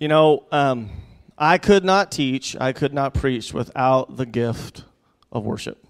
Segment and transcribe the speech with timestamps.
[0.00, 0.88] You know, um,
[1.36, 4.84] I could not teach, I could not preach without the gift
[5.30, 5.86] of worship.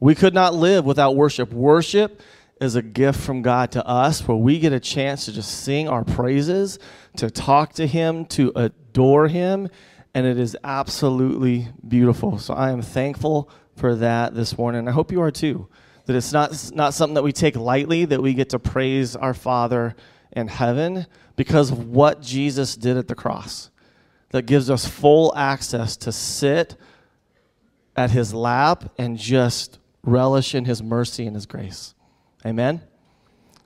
[0.00, 1.52] We could not live without worship.
[1.52, 2.20] Worship
[2.60, 5.88] is a gift from God to us where we get a chance to just sing
[5.88, 6.80] our praises,
[7.18, 9.68] to talk to Him, to adore Him,
[10.12, 12.38] and it is absolutely beautiful.
[12.38, 14.88] So I am thankful for that this morning.
[14.88, 15.68] I hope you are too.
[16.06, 19.34] That it's not, not something that we take lightly, that we get to praise our
[19.34, 19.94] Father
[20.32, 21.06] in heaven
[21.36, 23.70] because of what Jesus did at the cross.
[24.30, 26.76] That gives us full access to sit
[27.94, 31.94] at his lap and just relish in his mercy and his grace.
[32.44, 32.82] Amen.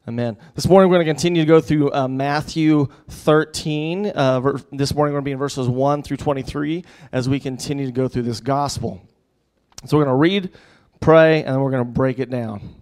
[0.08, 0.36] Amen.
[0.54, 4.06] This morning we're going to continue to go through uh, Matthew 13.
[4.06, 7.40] Uh, ver- this morning we're going to be in verses 1 through 23 as we
[7.40, 9.02] continue to go through this gospel.
[9.84, 10.52] So we're going to read,
[11.00, 12.76] pray, and then we're going to break it down.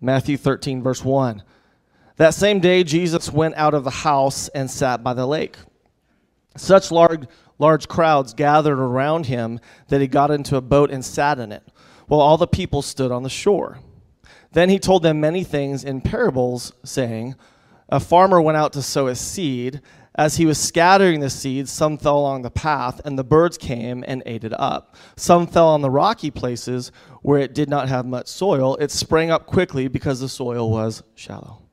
[0.00, 1.42] Matthew 13, verse 1.
[2.18, 5.56] That same day, Jesus went out of the house and sat by the lake.
[6.56, 7.26] Such large,
[7.60, 11.62] large crowds gathered around him that he got into a boat and sat in it,
[12.08, 13.78] while all the people stood on the shore.
[14.50, 17.36] Then he told them many things in parables, saying,
[17.88, 19.80] A farmer went out to sow his seed.
[20.16, 24.04] As he was scattering the seed, some fell along the path, and the birds came
[24.08, 24.96] and ate it up.
[25.14, 26.90] Some fell on the rocky places
[27.22, 28.74] where it did not have much soil.
[28.80, 31.67] It sprang up quickly because the soil was shallow.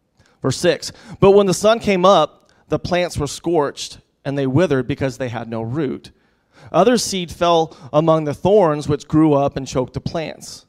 [0.45, 4.87] Verse 6 But when the sun came up, the plants were scorched, and they withered
[4.87, 6.11] because they had no root.
[6.71, 10.67] Other seed fell among the thorns, which grew up and choked the plants.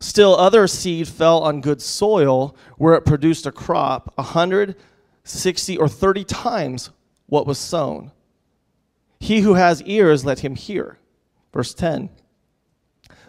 [0.00, 4.76] Still, other seed fell on good soil, where it produced a crop a hundred,
[5.24, 6.90] sixty, or thirty times
[7.24, 8.12] what was sown.
[9.18, 10.98] He who has ears, let him hear.
[11.54, 12.10] Verse 10.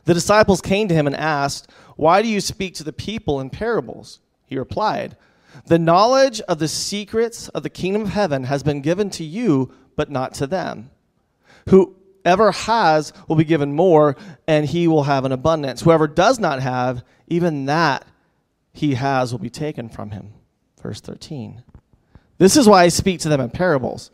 [0.04, 3.50] The disciples came to him and asked, Why do you speak to the people in
[3.50, 4.20] parables?
[4.48, 5.16] He replied,
[5.66, 9.74] The knowledge of the secrets of the kingdom of heaven has been given to you,
[9.96, 10.92] but not to them.
[11.70, 14.16] Whoever has will be given more,
[14.48, 15.82] and he will have an abundance.
[15.82, 18.06] Whoever does not have, even that
[18.74, 20.34] he has will be taken from him.
[20.82, 21.64] Verse 13.
[22.38, 24.12] This is why I speak to them in parables.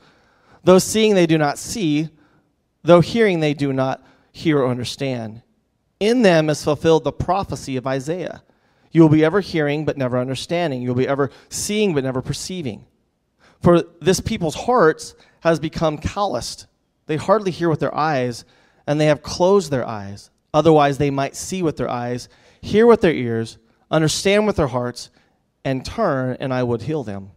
[0.63, 2.09] Though seeing they do not see,
[2.83, 5.41] though hearing they do not hear or understand.
[5.99, 8.43] In them is fulfilled the prophecy of Isaiah.
[8.93, 10.81] You will be ever hearing, but never understanding.
[10.81, 12.85] You will be ever seeing, but never perceiving.
[13.59, 16.67] For this people's hearts has become calloused.
[17.07, 18.45] They hardly hear with their eyes,
[18.87, 20.29] and they have closed their eyes.
[20.53, 22.29] Otherwise, they might see with their eyes,
[22.61, 23.57] hear with their ears,
[23.89, 25.09] understand with their hearts,
[25.65, 27.31] and turn, and I would heal them.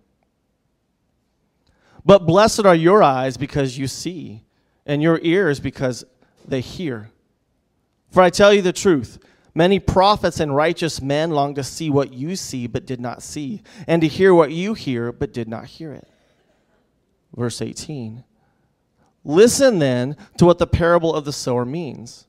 [2.05, 4.45] But blessed are your eyes because you see,
[4.85, 6.05] and your ears because
[6.47, 7.11] they hear.
[8.11, 9.19] For I tell you the truth,
[9.57, 13.63] many prophets and righteous men long to see what you see, but did not see,
[13.87, 16.07] and to hear what you hear, but did not hear it.
[17.35, 18.23] Verse 18.
[19.25, 22.27] Listen then to what the parable of the sower means.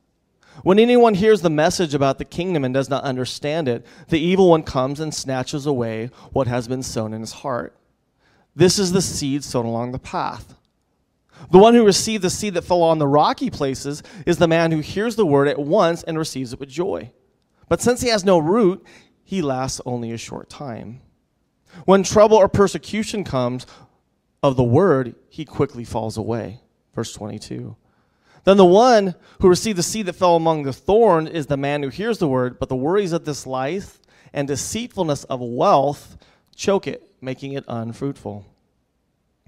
[0.63, 4.49] When anyone hears the message about the kingdom and does not understand it, the evil
[4.49, 7.77] one comes and snatches away what has been sown in his heart.
[8.55, 10.55] This is the seed sown along the path.
[11.51, 14.71] The one who received the seed that fell on the rocky places is the man
[14.71, 17.11] who hears the word at once and receives it with joy.
[17.69, 18.85] But since he has no root,
[19.23, 21.01] he lasts only a short time.
[21.85, 23.65] When trouble or persecution comes
[24.41, 26.61] of the word, he quickly falls away.
[26.95, 27.75] Verse 22.
[28.45, 31.83] Then the one who received the seed that fell among the thorn is the man
[31.83, 33.99] who hears the word, but the worries of this life
[34.33, 36.17] and deceitfulness of wealth
[36.55, 38.45] choke it, making it unfruitful.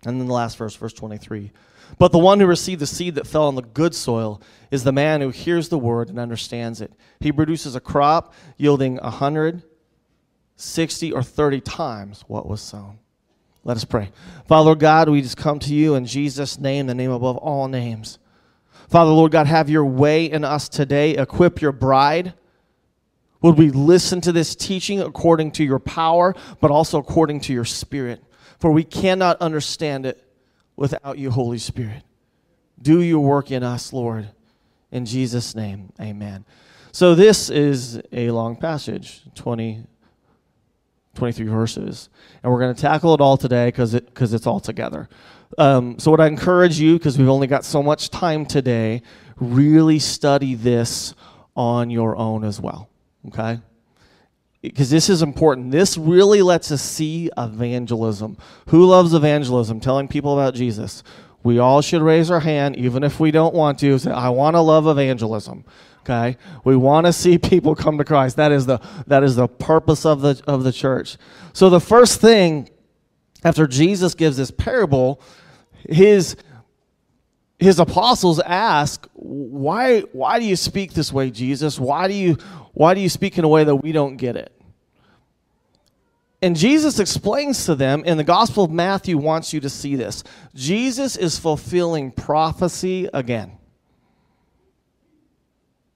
[0.06, 1.52] And then the last verse, verse 23.
[1.98, 4.42] But the one who received the seed that fell on the good soil
[4.72, 6.94] is the man who hears the word and understands it.
[7.20, 9.64] He produces a crop yielding a hundred,
[10.56, 13.00] sixty, or thirty times what was sown.
[13.64, 14.12] Let us pray.
[14.48, 18.20] Father, God, we just come to you in Jesus' name, the name above all names.
[18.88, 21.18] Father, Lord God, have your way in us today.
[21.18, 22.34] Equip your bride.
[23.42, 27.66] Would we listen to this teaching according to your power, but also according to your
[27.66, 28.24] spirit?
[28.60, 30.24] For we cannot understand it
[30.80, 32.04] without you, Holy Spirit.
[32.82, 34.30] Do your work in us, Lord.
[34.92, 36.46] In Jesus' name, amen.
[36.94, 39.84] So, this is a long passage, 20,
[41.16, 42.10] 23 verses.
[42.42, 45.10] And we're going to tackle it all today because it, cause it's all together.
[45.58, 49.02] Um, so, what I encourage you, because we've only got so much time today,
[49.36, 51.14] really study this
[51.56, 52.90] on your own as well.
[53.28, 53.60] Okay?
[54.62, 55.72] Because this is important.
[55.72, 58.38] This really lets us see evangelism.
[58.68, 59.80] Who loves evangelism?
[59.80, 61.02] Telling people about Jesus.
[61.44, 64.56] We all should raise our hand, even if we don't want to, say, I want
[64.56, 65.64] to love evangelism.
[66.02, 66.38] Okay?
[66.66, 68.36] We want to see people come to Christ.
[68.36, 71.18] That is the that is the purpose of the of the church.
[71.54, 72.70] So the first thing
[73.44, 75.22] after Jesus gives this parable,
[75.88, 76.36] his
[77.60, 81.78] his apostles ask, why, why do you speak this way, Jesus?
[81.78, 82.38] Why do, you,
[82.74, 84.54] why do you speak in a way that we don't get it?
[86.42, 90.24] And Jesus explains to them, and the Gospel of Matthew wants you to see this.
[90.56, 93.58] Jesus is fulfilling prophecy again.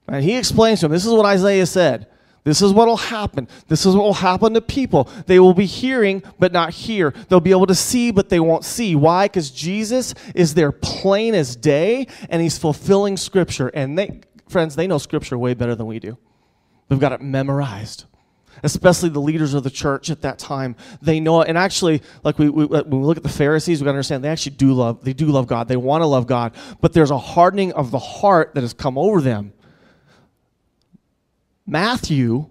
[0.10, 2.08] And he explains to them this is what Isaiah said.
[2.44, 3.48] This is what will happen.
[3.68, 5.10] This is what will happen to people.
[5.28, 7.14] They will be hearing, but not hear.
[7.30, 8.96] They'll be able to see, but they won't see.
[8.96, 9.26] Why?
[9.26, 13.70] Because Jesus is there plain as day, and he's fulfilling Scripture.
[13.70, 16.18] And they, friends, they know Scripture way better than we do.
[16.90, 18.06] They've got it memorized.
[18.62, 21.48] Especially the leaders of the church at that time, they know it.
[21.48, 24.24] And actually, like we, we when we look at the Pharisees, we got to understand
[24.24, 25.04] they actually do love.
[25.04, 25.68] They do love God.
[25.68, 28.98] They want to love God, but there's a hardening of the heart that has come
[28.98, 29.54] over them
[31.66, 32.50] Matthew,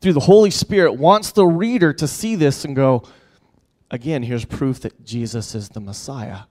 [0.00, 3.02] through the Holy Spirit, wants the reader to see this and go,
[3.90, 6.42] again, here's proof that Jesus is the Messiah.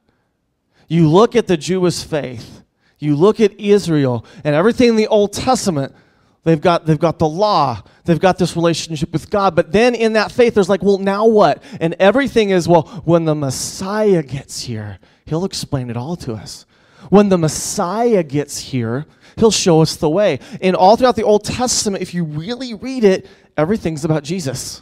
[0.87, 2.63] You look at the Jewish faith,
[2.99, 5.95] you look at Israel, and everything in the Old Testament.
[6.43, 7.83] They've got, they've got the law.
[8.03, 9.55] They've got this relationship with God.
[9.55, 11.63] But then in that faith, there's like, well, now what?
[11.79, 16.65] And everything is, well, when the Messiah gets here, he'll explain it all to us.
[17.09, 19.05] When the Messiah gets here,
[19.37, 20.39] he'll show us the way.
[20.61, 24.81] And all throughout the Old Testament, if you really read it, everything's about Jesus.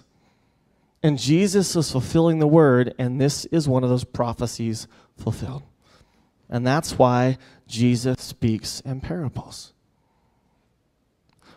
[1.02, 4.88] And Jesus is fulfilling the word, and this is one of those prophecies
[5.18, 5.64] fulfilled.
[6.50, 7.38] And that's why
[7.68, 9.74] Jesus speaks in parables.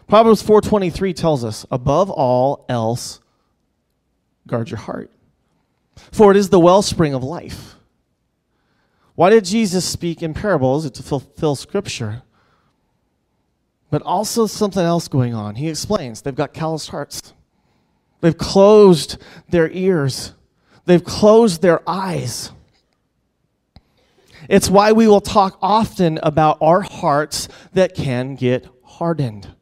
[0.07, 3.21] Proverbs 4:23 tells us, "Above all else,
[4.47, 5.11] guard your heart,
[6.11, 7.77] for it is the wellspring of life."
[9.15, 10.85] Why did Jesus speak in parables?
[10.85, 12.23] It's to fulfill scripture.
[13.93, 15.57] But also something else going on.
[15.57, 17.35] He explains they've got calloused hearts.
[18.23, 19.19] They've closed
[19.51, 20.33] their ears.
[20.87, 22.53] They've closed their eyes.
[24.49, 29.55] It's why we will talk often about our hearts that can get hardened.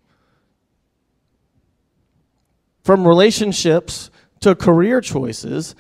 [2.85, 4.13] From relationships
[4.43, 5.75] to career choices,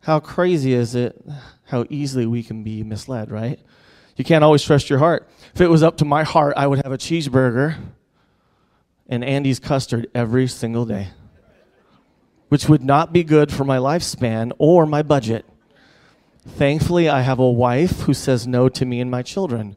[0.00, 1.24] how crazy is it
[1.66, 3.60] how easily we can be misled, right?
[4.18, 5.28] You can't always trust your heart.
[5.54, 7.76] If it was up to my heart, I would have a cheeseburger
[9.08, 11.08] and Andy's custard every single day,
[12.48, 15.46] which would not be good for my lifespan or my budget.
[16.46, 19.76] Thankfully, I have a wife who says no to me and my children.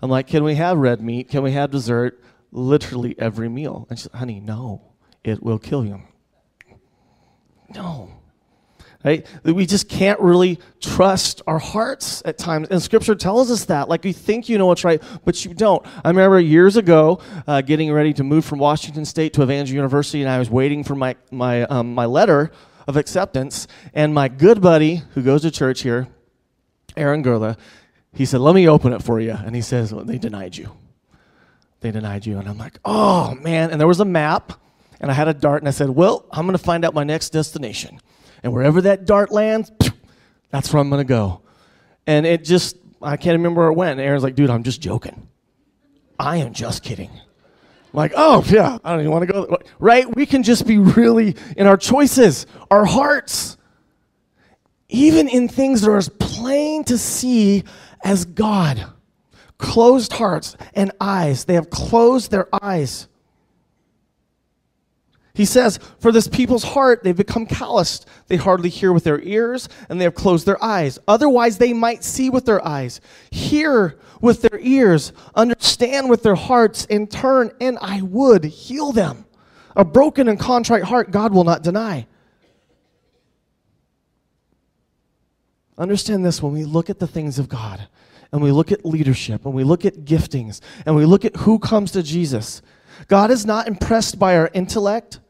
[0.00, 1.28] I'm like, can we have red meat?
[1.28, 2.18] Can we have dessert?
[2.50, 3.86] Literally every meal.
[3.90, 4.80] And she's, like, honey, no,
[5.22, 6.02] it will kill you.
[7.74, 8.21] No
[9.04, 9.26] right?
[9.44, 12.68] We just can't really trust our hearts at times.
[12.68, 13.88] And scripture tells us that.
[13.88, 15.84] Like you think you know what's right, but you don't.
[16.04, 20.22] I remember years ago uh, getting ready to move from Washington State to Evangel University,
[20.22, 22.50] and I was waiting for my, my, um, my letter
[22.86, 23.66] of acceptance.
[23.94, 26.08] And my good buddy who goes to church here,
[26.96, 27.56] Aaron Gerla,
[28.12, 29.32] he said, Let me open it for you.
[29.32, 30.70] And he says, well, They denied you.
[31.80, 32.38] They denied you.
[32.38, 33.70] And I'm like, Oh, man.
[33.70, 34.52] And there was a map,
[35.00, 37.04] and I had a dart, and I said, Well, I'm going to find out my
[37.04, 38.00] next destination.
[38.42, 39.70] And wherever that dart lands,
[40.50, 41.42] that's where I'm going to go.
[42.06, 43.92] And it just, I can't remember where it went.
[43.92, 45.28] And Aaron's like, dude, I'm just joking.
[46.18, 47.10] I am just kidding.
[47.92, 49.58] Like, oh, yeah, I don't even want to go.
[49.78, 50.12] Right?
[50.14, 53.56] We can just be really in our choices, our hearts,
[54.88, 57.64] even in things that are as plain to see
[58.02, 58.86] as God.
[59.58, 61.44] Closed hearts and eyes.
[61.44, 63.08] They have closed their eyes.
[65.34, 68.06] He says, For this people's heart, they've become calloused.
[68.28, 70.98] They hardly hear with their ears, and they have closed their eyes.
[71.08, 76.86] Otherwise, they might see with their eyes, hear with their ears, understand with their hearts,
[76.90, 79.24] and turn, and I would heal them.
[79.74, 82.06] A broken and contrite heart, God will not deny.
[85.78, 87.88] Understand this when we look at the things of God,
[88.32, 91.58] and we look at leadership, and we look at giftings, and we look at who
[91.58, 92.60] comes to Jesus.
[93.08, 95.20] God is not impressed by our intellect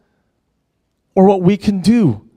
[1.14, 2.28] or what we can do.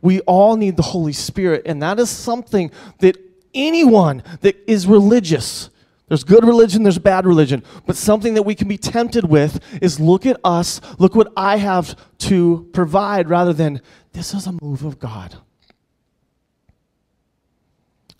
[0.00, 3.16] We all need the Holy Spirit, and that is something that
[3.54, 5.70] anyone that is religious,
[6.08, 9.98] there's good religion, there's bad religion, but something that we can be tempted with is
[9.98, 13.80] look at us, look what I have to provide, rather than
[14.12, 15.36] this is a move of God.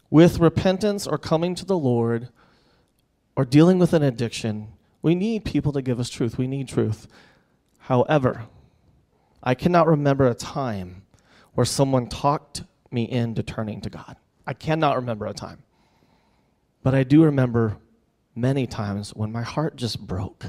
[0.09, 2.29] With repentance or coming to the Lord
[3.37, 4.69] or dealing with an addiction,
[5.03, 6.39] we need people to give us truth.
[6.39, 7.09] We need truth.
[7.81, 8.45] However,
[9.45, 11.03] I cannot remember a time
[11.53, 14.17] where someone talked me into turning to God.
[14.47, 15.63] I cannot remember a time.
[16.83, 17.77] But I do remember
[18.35, 20.47] many times when my heart just broke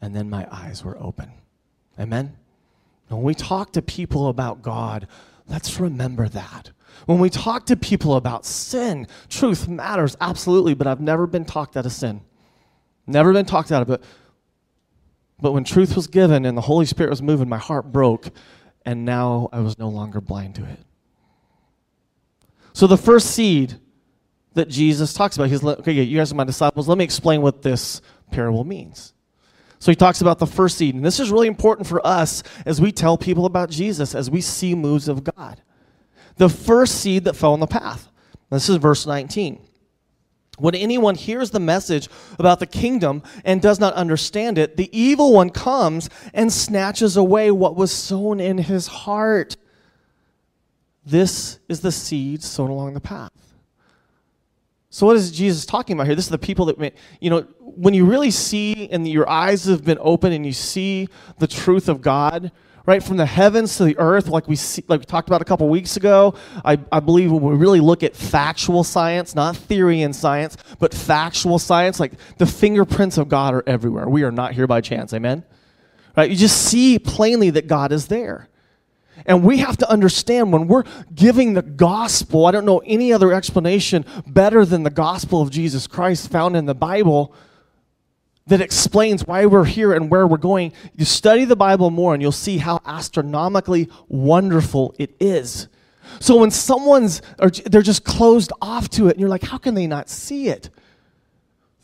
[0.00, 1.30] and then my eyes were open.
[1.98, 2.36] Amen?
[3.08, 5.06] When we talk to people about God,
[5.46, 6.70] let's remember that.
[7.06, 11.76] When we talk to people about sin, truth matters absolutely, but I've never been talked
[11.76, 12.20] out of sin.
[13.06, 14.02] Never been talked out of it.
[15.40, 18.30] But when truth was given and the Holy Spirit was moving, my heart broke,
[18.84, 20.80] and now I was no longer blind to it.
[22.72, 23.78] So the first seed
[24.54, 26.88] that Jesus talks about, he's like, okay, you guys are my disciples.
[26.88, 29.14] Let me explain what this parable means.
[29.78, 32.80] So he talks about the first seed, and this is really important for us as
[32.80, 35.62] we tell people about Jesus, as we see moves of God.
[36.36, 38.08] The first seed that fell on the path.
[38.50, 39.67] This is verse 19.
[40.58, 45.32] When anyone hears the message about the kingdom and does not understand it, the evil
[45.32, 49.56] one comes and snatches away what was sown in his heart.
[51.04, 53.32] This is the seed sown along the path.
[54.90, 56.16] So, what is Jesus talking about here?
[56.16, 59.84] This is the people that, you know, when you really see and your eyes have
[59.84, 62.50] been open and you see the truth of God,
[62.88, 65.44] right from the heavens to the earth like we see, like we talked about a
[65.44, 66.34] couple weeks ago.
[66.64, 70.94] I, I believe when we really look at factual science not theory and science but
[70.94, 74.08] factual science like the fingerprints of god are everywhere.
[74.08, 75.12] We are not here by chance.
[75.12, 75.44] Amen?
[76.16, 76.30] Right?
[76.30, 78.48] You just see plainly that god is there.
[79.26, 83.34] And we have to understand when we're giving the gospel i don't know any other
[83.34, 87.34] explanation better than the gospel of jesus christ found in the bible
[88.48, 90.72] that explains why we're here and where we're going.
[90.94, 95.68] You study the Bible more and you'll see how astronomically wonderful it is.
[96.20, 99.74] So when someone's, or they're just closed off to it, and you're like, how can
[99.74, 100.70] they not see it?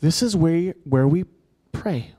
[0.01, 1.25] This is where, where we
[1.71, 2.11] pray.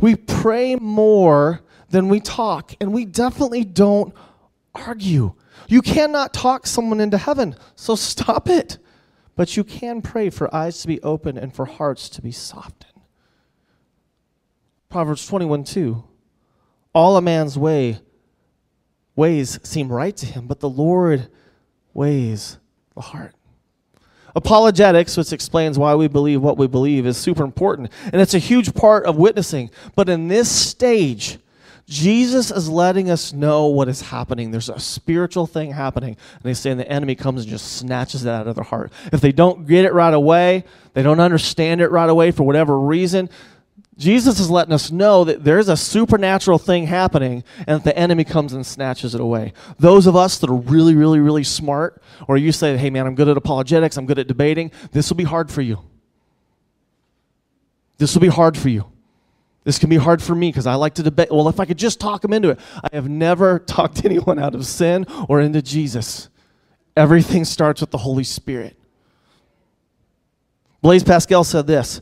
[0.00, 4.14] We pray more than we talk, and we definitely don't
[4.74, 5.34] argue.
[5.68, 8.78] You cannot talk someone into heaven, so stop it.
[9.34, 12.95] But you can pray for eyes to be open and for hearts to be softened.
[14.88, 16.04] Proverbs 21 2.
[16.94, 18.00] All a man's way
[19.14, 21.28] ways seem right to him, but the Lord
[21.94, 22.58] weighs
[22.94, 23.34] the heart.
[24.34, 27.90] Apologetics, which explains why we believe what we believe, is super important.
[28.12, 29.70] And it's a huge part of witnessing.
[29.94, 31.38] But in this stage,
[31.88, 34.50] Jesus is letting us know what is happening.
[34.50, 36.18] There's a spiritual thing happening.
[36.34, 38.92] And they say the enemy comes and just snatches it out of their heart.
[39.10, 42.78] If they don't get it right away, they don't understand it right away for whatever
[42.78, 43.30] reason,
[43.98, 48.24] Jesus is letting us know that there's a supernatural thing happening and that the enemy
[48.24, 49.54] comes and snatches it away.
[49.78, 53.14] Those of us that are really, really, really smart, or you say, hey man, I'm
[53.14, 55.80] good at apologetics, I'm good at debating, this will be hard for you.
[57.96, 58.84] This will be hard for you.
[59.64, 61.28] This can be hard for me because I like to debate.
[61.30, 62.60] Well, if I could just talk them into it.
[62.84, 66.28] I have never talked anyone out of sin or into Jesus.
[66.96, 68.76] Everything starts with the Holy Spirit.
[70.82, 72.00] Blaise Pascal said this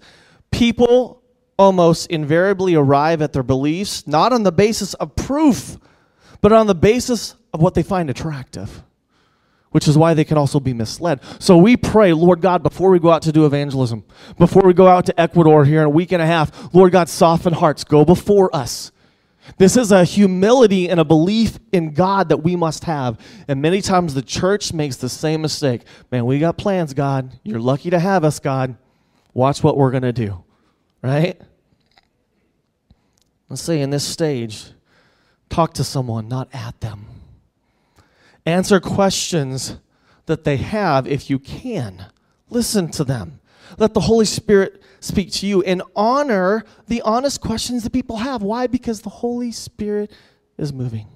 [0.50, 1.22] People
[1.58, 5.76] almost invariably arrive at their beliefs not on the basis of proof,
[6.40, 8.82] but on the basis of what they find attractive,
[9.70, 11.20] which is why they can also be misled.
[11.38, 14.04] So we pray, Lord God, before we go out to do evangelism,
[14.38, 17.08] before we go out to Ecuador here in a week and a half, Lord God,
[17.08, 18.90] soften hearts, go before us.
[19.58, 23.18] This is a humility and a belief in God that we must have.
[23.46, 25.82] And many times the church makes the same mistake.
[26.10, 27.38] Man, we got plans, God.
[27.44, 28.76] You're lucky to have us, God.
[29.34, 30.44] Watch what we're going to do
[31.04, 31.40] right?
[33.50, 34.70] Let's say in this stage,
[35.50, 37.06] talk to someone, not at them.
[38.46, 39.76] Answer questions
[40.26, 42.06] that they have if you can.
[42.48, 43.40] Listen to them.
[43.78, 48.42] Let the Holy Spirit speak to you and honor the honest questions that people have.
[48.42, 48.66] Why?
[48.66, 50.10] Because the Holy Spirit
[50.56, 51.08] is moving.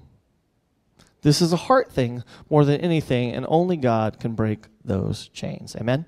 [1.21, 5.75] This is a heart thing more than anything, and only God can break those chains.
[5.75, 6.05] Amen?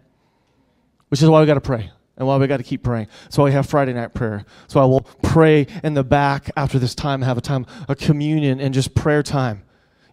[1.09, 1.91] Which is why we got to pray.
[2.21, 3.07] And why we got to keep praying.
[3.29, 4.45] So we have Friday night prayer.
[4.67, 8.59] So I will pray in the back after this time, have a time, a communion,
[8.59, 9.63] and just prayer time.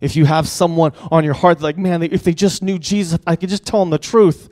[0.00, 3.36] If you have someone on your heart, like, man, if they just knew Jesus, I
[3.36, 4.48] could just tell them the truth.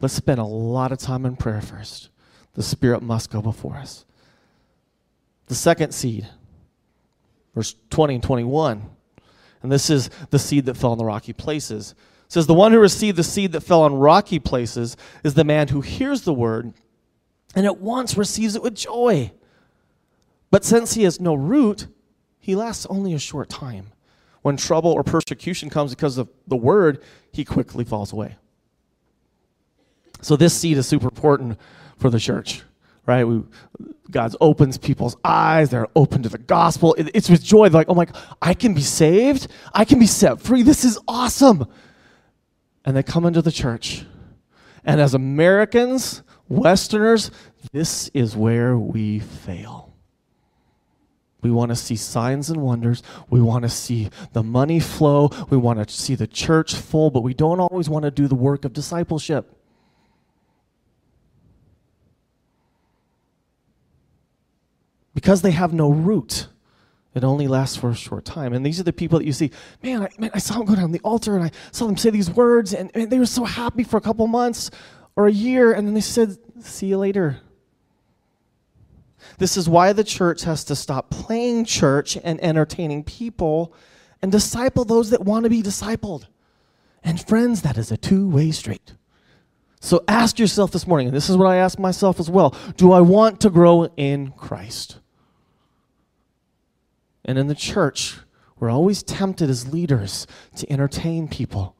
[0.00, 2.10] Let's spend a lot of time in prayer first.
[2.52, 4.04] The Spirit must go before us.
[5.48, 6.28] The second seed,
[7.56, 8.88] verse 20 and 21.
[9.64, 11.90] And this is the seed that fell in the rocky places
[12.26, 15.42] It says, The one who received the seed that fell on rocky places is the
[15.42, 16.72] man who hears the word
[17.54, 19.32] and at once receives it with joy.
[20.50, 21.86] But since he has no root,
[22.38, 23.92] he lasts only a short time.
[24.42, 28.36] When trouble or persecution comes because of the word, he quickly falls away.
[30.20, 31.58] So this seed is super important
[31.96, 32.62] for the church,
[33.06, 33.24] right?
[33.24, 33.42] We,
[34.10, 36.94] God opens people's eyes; they're open to the gospel.
[36.94, 38.06] It, it's with joy, they're like, "Oh my,
[38.40, 39.48] I can be saved!
[39.72, 40.62] I can be set free!
[40.62, 41.66] This is awesome!"
[42.84, 44.04] and they come into the church.
[44.84, 47.30] And as Americans, Westerners,
[47.72, 49.94] this is where we fail.
[51.44, 53.02] We want to see signs and wonders.
[53.28, 55.30] We want to see the money flow.
[55.50, 58.34] We want to see the church full, but we don't always want to do the
[58.34, 59.54] work of discipleship.
[65.14, 66.48] Because they have no root,
[67.14, 68.54] it only lasts for a short time.
[68.54, 69.50] And these are the people that you see,
[69.82, 72.08] man, I, man, I saw them go down the altar and I saw them say
[72.08, 74.70] these words, and, and they were so happy for a couple months
[75.16, 77.38] or a year, and then they said, see you later.
[79.38, 83.74] This is why the church has to stop playing church and entertaining people
[84.22, 86.26] and disciple those that want to be discipled.
[87.02, 88.94] And friends, that is a two way street.
[89.80, 92.92] So ask yourself this morning, and this is what I ask myself as well do
[92.92, 94.98] I want to grow in Christ?
[97.24, 98.18] And in the church,
[98.58, 101.76] we're always tempted as leaders to entertain people.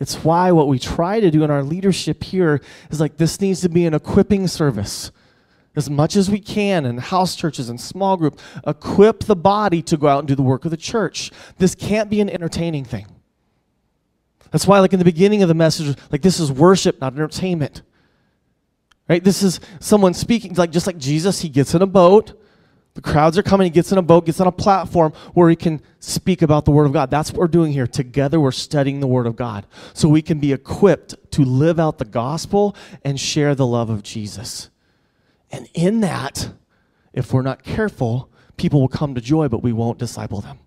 [0.00, 3.60] It's why what we try to do in our leadership here is like this needs
[3.60, 5.12] to be an equipping service.
[5.76, 9.96] As much as we can in house churches and small group, equip the body to
[9.96, 11.30] go out and do the work of the church.
[11.58, 13.06] This can't be an entertaining thing.
[14.50, 17.82] That's why, like in the beginning of the message, like this is worship, not entertainment.
[19.08, 19.22] Right?
[19.22, 22.39] This is someone speaking, like just like Jesus, he gets in a boat
[22.94, 23.66] the crowds are coming.
[23.66, 26.70] He gets in a boat, gets on a platform where he can speak about the
[26.70, 27.10] Word of God.
[27.10, 27.86] That's what we're doing here.
[27.86, 31.98] Together, we're studying the Word of God so we can be equipped to live out
[31.98, 34.70] the gospel and share the love of Jesus.
[35.52, 36.50] And in that,
[37.12, 40.58] if we're not careful, people will come to joy, but we won't disciple them.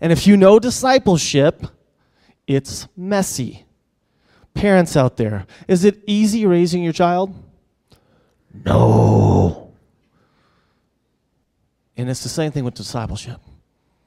[0.00, 1.66] And if you know discipleship,
[2.46, 3.64] it's messy.
[4.54, 7.34] Parents out there, is it easy raising your child?
[8.64, 9.67] No.
[11.98, 13.40] And it's the same thing with discipleship.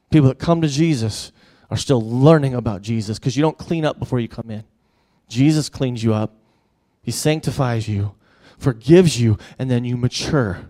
[0.10, 1.34] People that come to Jesus
[1.70, 4.64] are still learning about Jesus because you don't clean up before you come in.
[5.28, 6.34] Jesus cleans you up,
[7.02, 8.16] He sanctifies you,
[8.58, 10.70] forgives you, and then you mature.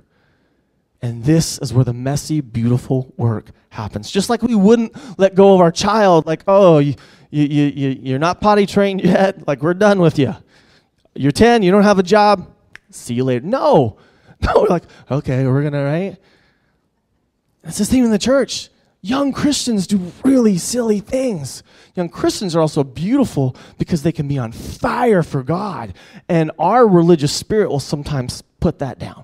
[1.02, 4.12] And this is where the messy, beautiful work happens.
[4.12, 6.96] Just like we wouldn't let go of our child, like, oh, you,
[7.32, 10.36] you, you, you're not potty trained yet, like, we're done with you.
[11.16, 12.52] You're 10, you don't have a job,
[12.92, 13.46] see you later.
[13.46, 13.98] No,
[14.42, 16.18] no, we're like, okay, we're to, right?
[17.64, 18.70] It's the same in the church.
[19.02, 21.64] Young Christians do really silly things.
[21.96, 25.96] Young Christians are also beautiful because they can be on fire for God.
[26.30, 29.24] And our religious spirit will sometimes put that down.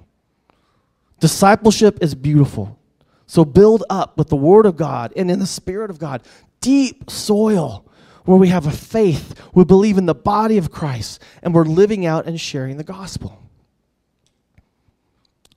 [1.20, 2.80] Discipleship is beautiful.
[3.28, 6.24] So build up with the Word of God and in the Spirit of God,
[6.60, 7.86] deep soil
[8.26, 12.06] where we have a faith, we believe in the body of Christ, and we're living
[12.06, 13.42] out and sharing the gospel.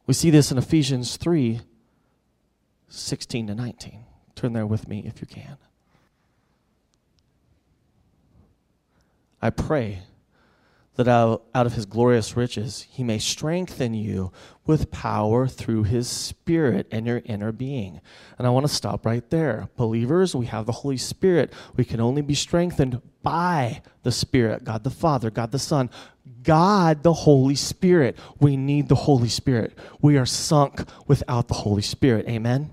[0.07, 1.61] We see this in Ephesians 3
[2.91, 4.05] 16 to 19.
[4.35, 5.57] Turn there with me if you can.
[9.41, 10.03] I pray
[10.97, 14.31] that out, of his glorious riches he may strengthen you
[14.67, 18.01] with power through his spirit and your inner being.
[18.37, 19.71] And I want to stop right there.
[19.77, 21.53] Believers, we have the Holy Spirit.
[21.77, 25.89] We can only be strengthened by the Spirit God the Father, God the Son,
[26.43, 28.19] God the Holy Spirit.
[28.39, 29.79] We need the Holy Spirit.
[30.03, 32.29] We are sunk without the Holy Spirit.
[32.29, 32.73] Amen.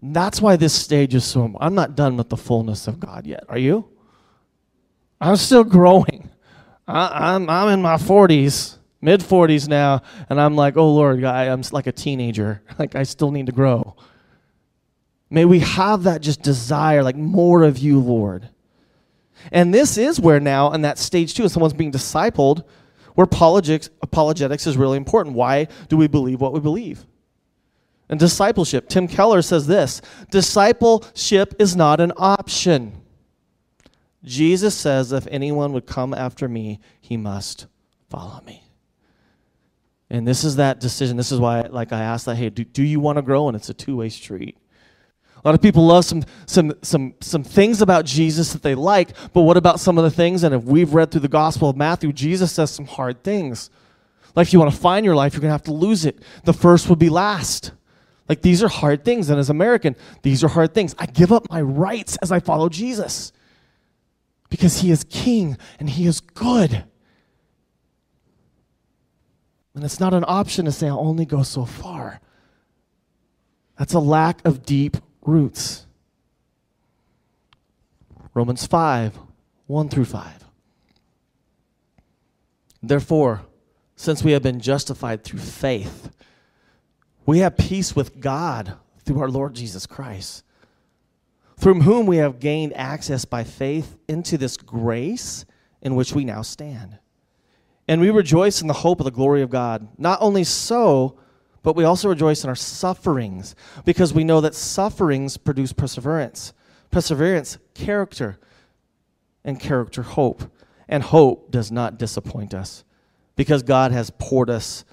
[0.00, 1.56] That's why this stage is so.
[1.60, 3.44] I'm not done with the fullness of God yet.
[3.48, 3.88] Are you?
[5.20, 6.30] I'm still growing.
[6.86, 11.22] I, am I'm, I'm in my 40s, mid 40s now, and I'm like, oh Lord,
[11.24, 12.62] I, I'm like a teenager.
[12.78, 13.96] Like I still need to grow.
[15.30, 18.48] May we have that just desire, like more of you, Lord.
[19.52, 22.64] And this is where now, in that stage two, if someone's being discipled,
[23.14, 25.34] where apologetics, apologetics is really important.
[25.34, 27.04] Why do we believe what we believe?
[28.08, 33.02] And discipleship, Tim Keller says this discipleship is not an option.
[34.24, 37.66] Jesus says, if anyone would come after me, he must
[38.08, 38.64] follow me.
[40.10, 41.16] And this is that decision.
[41.16, 43.48] This is why, like I asked that, hey, do, do you want to grow?
[43.48, 44.56] And it's a two-way street.
[45.36, 49.10] A lot of people love some, some, some, some things about Jesus that they like,
[49.32, 50.42] but what about some of the things?
[50.42, 53.70] And if we've read through the Gospel of Matthew, Jesus says some hard things.
[54.34, 56.18] Like if you want to find your life, you're going to have to lose it.
[56.44, 57.72] The first would be last.
[58.28, 59.30] Like these are hard things.
[59.30, 60.94] And as American, these are hard things.
[60.98, 63.32] I give up my rights as I follow Jesus
[64.50, 66.84] because he is king and he is good.
[69.74, 72.20] And it's not an option to say, I'll only go so far.
[73.78, 75.86] That's a lack of deep roots.
[78.34, 79.18] Romans 5
[79.66, 80.44] 1 through 5.
[82.82, 83.42] Therefore,
[83.96, 86.10] since we have been justified through faith,
[87.28, 88.72] we have peace with God
[89.04, 90.44] through our Lord Jesus Christ,
[91.58, 95.44] through whom we have gained access by faith into this grace
[95.82, 96.98] in which we now stand.
[97.86, 99.88] And we rejoice in the hope of the glory of God.
[99.98, 101.18] Not only so,
[101.62, 106.54] but we also rejoice in our sufferings because we know that sufferings produce perseverance.
[106.90, 108.38] Perseverance, character,
[109.44, 110.50] and character, hope.
[110.88, 112.84] And hope does not disappoint us
[113.36, 114.86] because God has poured us,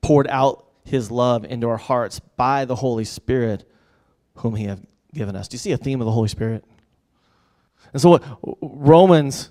[0.00, 3.68] poured out his love into our hearts by the Holy Spirit,
[4.36, 4.80] whom he has
[5.12, 5.48] given us.
[5.48, 6.64] Do you see a theme of the Holy Spirit?
[7.92, 8.22] And so, what
[8.60, 9.50] Romans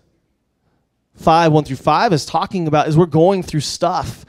[1.16, 4.26] 5 1 through 5 is talking about is we're going through stuff.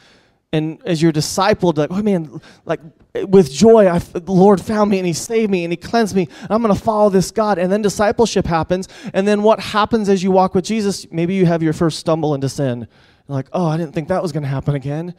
[0.52, 2.80] And as you're discipled, like, oh man, like
[3.28, 6.28] with joy, I, the Lord found me and He saved me and He cleansed me.
[6.48, 7.58] I'm going to follow this God.
[7.58, 8.88] And then discipleship happens.
[9.12, 11.10] And then what happens as you walk with Jesus?
[11.10, 12.86] Maybe you have your first stumble into sin.
[13.28, 15.14] You're like, oh, I didn't think that was going to happen again.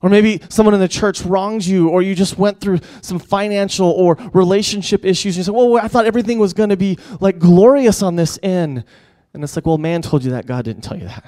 [0.00, 3.90] Or maybe someone in the church wronged you, or you just went through some financial
[3.90, 5.36] or relationship issues.
[5.36, 8.38] And you say, well, I thought everything was going to be like glorious on this
[8.42, 8.84] end.
[9.34, 10.46] And it's like, well, man told you that.
[10.46, 11.24] God didn't tell you that.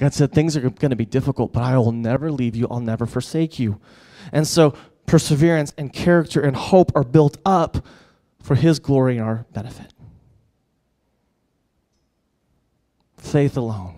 [0.00, 2.66] God said things are going to be difficult, but I will never leave you.
[2.68, 3.80] I'll never forsake you.
[4.32, 7.86] And so perseverance and character and hope are built up
[8.42, 9.92] for his glory and our benefit.
[13.16, 13.94] Faith alone.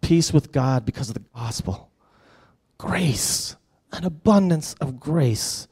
[0.00, 1.89] Peace with God because of the gospel
[2.80, 3.56] grace,
[3.92, 5.68] an abundance of grace.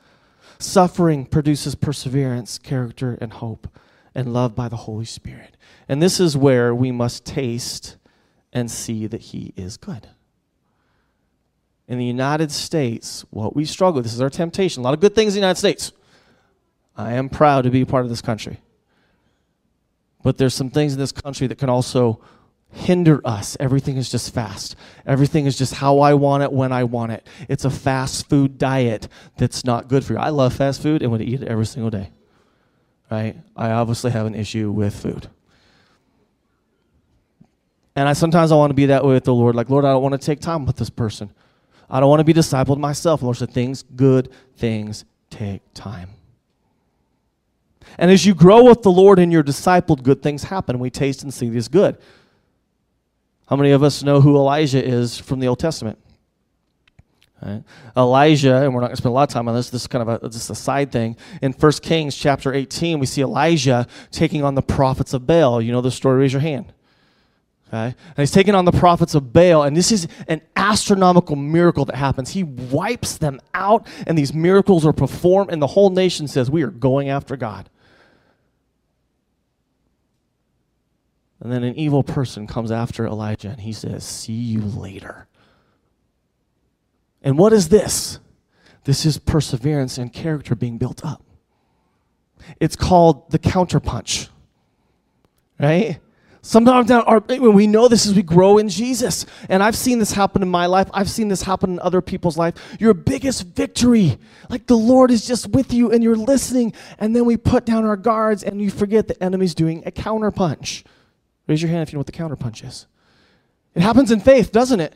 [0.58, 3.66] Suffering produces perseverance, character, and hope,
[4.14, 5.56] and love by the Holy Spirit.
[5.88, 7.96] And this is where we must taste
[8.52, 10.08] and see that He is good.
[11.86, 14.82] In the United States, what we struggle with, this is our temptation.
[14.82, 15.92] A lot of good things in the United States.
[16.94, 18.60] I am proud to be part of this country.
[20.22, 22.20] But there's some things in this country that can also
[22.70, 23.56] hinder us.
[23.58, 24.76] Everything is just fast.
[25.06, 27.26] Everything is just how I want it when I want it.
[27.48, 30.18] It's a fast food diet that's not good for you.
[30.18, 32.10] I love fast food and would eat it every single day.
[33.10, 33.36] Right?
[33.56, 35.28] I obviously have an issue with food.
[37.96, 39.56] And I sometimes I want to be that way with the Lord.
[39.56, 41.30] Like, Lord, I don't want to take time with this person.
[41.90, 43.22] I don't want to be discipled myself.
[43.22, 46.10] Lord said, things, good things take time.
[47.96, 50.78] And as you grow with the Lord and you're discipled, good things happen.
[50.78, 51.96] We taste and see this good.
[53.48, 55.98] How many of us know who Elijah is from the Old Testament?
[57.42, 57.62] Right?
[57.96, 59.70] Elijah, and we're not going to spend a lot of time on this.
[59.70, 61.16] This is kind of a, just a side thing.
[61.40, 65.62] In 1 Kings chapter 18, we see Elijah taking on the prophets of Baal.
[65.62, 66.18] You know the story?
[66.18, 66.72] Raise your hand.
[67.68, 67.86] Okay?
[67.86, 71.96] And he's taking on the prophets of Baal, and this is an astronomical miracle that
[71.96, 72.30] happens.
[72.30, 76.62] He wipes them out, and these miracles are performed, and the whole nation says, We
[76.62, 77.70] are going after God.
[81.40, 85.28] And then an evil person comes after Elijah and he says, See you later.
[87.22, 88.18] And what is this?
[88.84, 91.22] This is perseverance and character being built up.
[92.60, 94.28] It's called the counterpunch,
[95.60, 95.98] right?
[96.40, 100.12] Sometimes our, when we know this as we grow in Jesus, and I've seen this
[100.12, 102.54] happen in my life, I've seen this happen in other people's life.
[102.80, 104.16] Your biggest victory,
[104.48, 107.84] like the Lord is just with you and you're listening, and then we put down
[107.84, 110.84] our guards and you forget the enemy's doing a counterpunch.
[111.48, 112.86] Raise your hand if you know what the counterpunch is.
[113.74, 114.94] It happens in faith, doesn't it?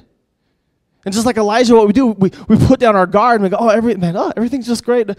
[1.04, 3.48] And just like Elijah, what we do, we, we put down our guard and we
[3.48, 5.10] go, oh, every, man, oh, everything's just great.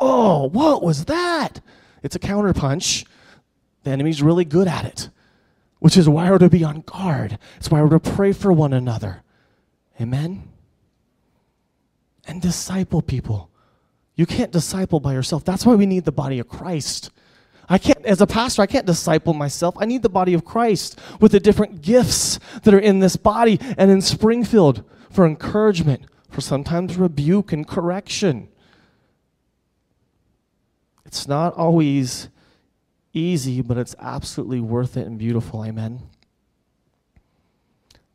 [0.00, 1.60] oh, what was that?
[2.02, 3.06] It's a counterpunch.
[3.84, 5.08] The enemy's really good at it,
[5.78, 7.38] which is why we're to be on guard.
[7.56, 9.22] It's why we're to pray for one another.
[10.00, 10.48] Amen?
[12.26, 13.50] And disciple people.
[14.14, 15.44] You can't disciple by yourself.
[15.44, 17.10] That's why we need the body of Christ.
[17.72, 19.74] I can't, as a pastor, I can't disciple myself.
[19.78, 23.58] I need the body of Christ with the different gifts that are in this body
[23.78, 28.48] and in Springfield for encouragement, for sometimes rebuke and correction.
[31.06, 32.28] It's not always
[33.14, 35.64] easy, but it's absolutely worth it and beautiful.
[35.64, 36.02] Amen.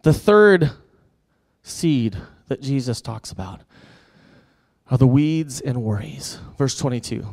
[0.04, 0.70] The third
[1.64, 2.16] seed
[2.48, 3.62] that Jesus talks about
[4.92, 6.38] are the weeds and worries.
[6.60, 7.26] Verse 22.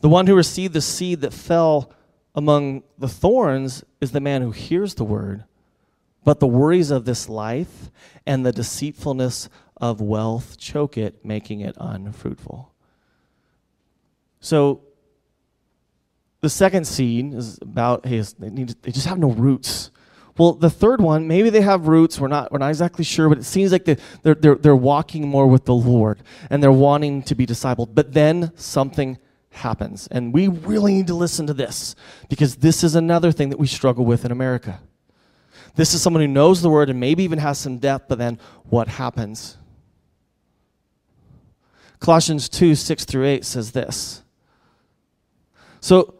[0.00, 1.92] The one who received the seed that fell
[2.34, 5.44] among the thorns is the man who hears the word,
[6.24, 7.90] but the worries of this life
[8.26, 12.72] and the deceitfulness of wealth choke it, making it unfruitful.
[14.40, 14.82] So,
[16.40, 19.90] the second seed is about hey, they, need, they just have no roots.
[20.38, 22.18] Well, the third one, maybe they have roots.
[22.18, 25.46] We're not, we're not exactly sure, but it seems like they're, they're, they're walking more
[25.46, 27.94] with the Lord and they're wanting to be discipled.
[27.94, 29.18] But then something
[29.50, 30.06] happens.
[30.08, 31.94] And we really need to listen to this
[32.28, 34.80] because this is another thing that we struggle with in America.
[35.74, 38.38] This is someone who knows the word and maybe even has some depth, but then
[38.64, 39.56] what happens?
[42.00, 44.22] Colossians 2 6 through 8 says this.
[45.80, 46.14] So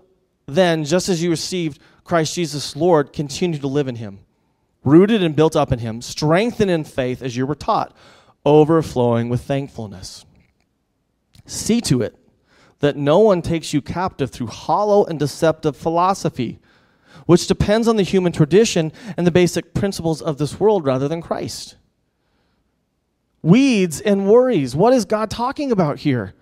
[0.46, 4.20] then, just as you received Christ Jesus Lord, continue to live in him,
[4.84, 7.96] rooted and built up in him, strengthened in faith as you were taught,
[8.44, 10.24] overflowing with thankfulness.
[11.46, 12.19] See to it
[12.80, 16.58] that no one takes you captive through hollow and deceptive philosophy,
[17.26, 21.22] which depends on the human tradition and the basic principles of this world rather than
[21.22, 21.76] Christ.
[23.42, 24.74] Weeds and worries.
[24.74, 26.34] What is God talking about here?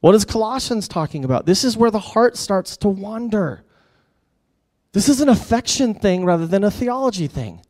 [0.00, 1.46] What is Colossians talking about?
[1.46, 3.64] This is where the heart starts to wander.
[4.92, 7.62] This is an affection thing rather than a theology thing.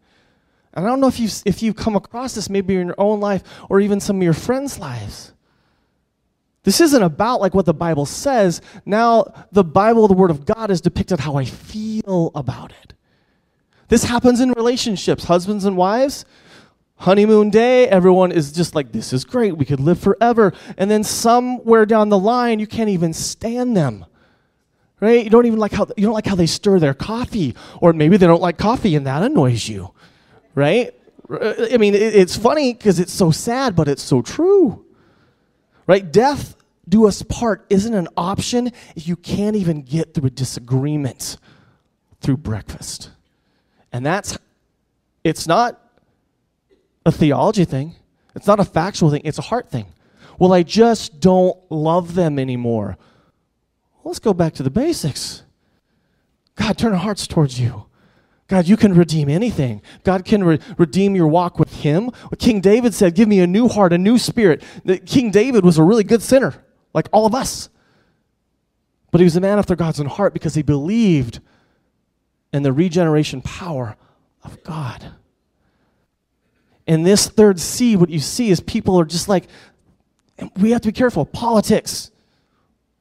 [0.73, 3.21] And I don't know if you've, if you've come across this maybe in your own
[3.21, 5.34] life or even some of your friends' lives.
[6.65, 8.61] This isn't about like what the Bible says.
[8.85, 12.95] Now, the Bible, the Word of God, is depicted how I feel about it.
[13.89, 16.25] This happens in relationships, husbands and wives
[16.97, 20.53] honeymoon day, everyone is just like, this is great, we could live forever.
[20.79, 24.07] And then somewhere down the line, you can't even stand them.
[25.01, 25.25] Right?
[25.25, 28.17] You don't even like how you don't like how they stir their coffee, or maybe
[28.17, 29.93] they don't like coffee and that annoys you.
[30.55, 30.95] Right?
[31.31, 34.85] I mean, it's funny because it's so sad, but it's so true.
[35.87, 36.11] Right?
[36.11, 36.57] Death
[36.89, 41.39] do us part isn't an option if you can't even get through a disagreement
[42.21, 43.11] through breakfast.
[43.93, 44.39] And that's
[45.23, 45.81] it's not
[47.07, 47.95] a theology thing.
[48.35, 49.87] It's not a factual thing, it's a heart thing.
[50.39, 52.97] Well, I just don't love them anymore.
[54.03, 55.45] Let's go back to the basics.
[56.57, 57.87] God, turn our hearts towards you.
[58.47, 59.81] God, you can redeem anything.
[60.03, 62.11] God can re- redeem your walk with Him.
[62.39, 64.63] King David said, Give me a new heart, a new spirit.
[65.07, 66.55] King David was a really good sinner,
[66.93, 67.71] like all of us.
[69.11, 71.41] But he was a man after God's own heart because he believed
[72.53, 73.97] in the regeneration power
[74.43, 75.13] of God.
[76.87, 79.47] In this third C, what you see is people are just like,
[80.59, 81.25] we have to be careful.
[81.25, 82.11] Politics,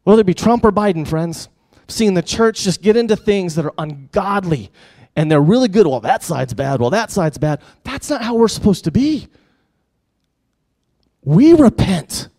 [0.03, 1.49] whether it be Trump or Biden, friends,
[1.87, 4.71] seeing the church just get into things that are ungodly
[5.15, 5.87] and they're really good.
[5.87, 6.79] Well, that side's bad.
[6.79, 7.61] Well, that side's bad.
[7.83, 9.27] That's not how we're supposed to be.
[11.23, 12.29] We repent.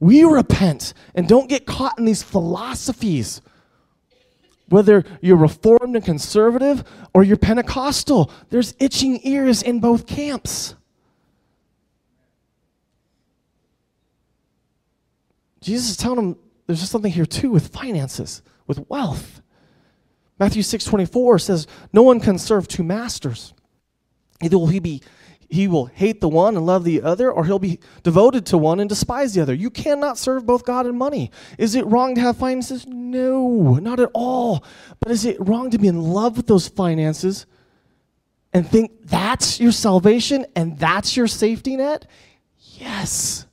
[0.00, 3.40] We repent and don't get caught in these philosophies
[4.68, 6.84] whether you're Reformed and conservative
[7.14, 10.74] or you're Pentecostal, there's itching ears in both camps.
[15.60, 19.40] Jesus is telling them there's just something here too with finances, with wealth.
[20.38, 23.54] Matthew 6 24 says, No one can serve two masters.
[24.40, 25.02] Either will he be
[25.50, 28.80] he will hate the one and love the other, or he'll be devoted to one
[28.80, 29.54] and despise the other.
[29.54, 31.30] You cannot serve both God and money.
[31.56, 32.86] Is it wrong to have finances?
[32.86, 34.62] No, not at all.
[35.00, 37.46] But is it wrong to be in love with those finances
[38.52, 42.06] and think that's your salvation and that's your safety net?
[42.58, 43.46] Yes.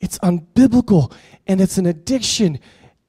[0.00, 1.12] It's unbiblical
[1.48, 2.60] and it's an addiction.